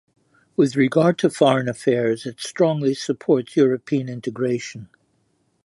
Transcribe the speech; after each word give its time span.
With 0.55 0.75
regard 0.75 1.19
to 1.19 1.29
foreign 1.29 1.69
affairs 1.69 2.25
it 2.25 2.39
strongly 2.41 2.95
supports 2.95 3.55
European 3.55 4.09
integration. 4.09 4.89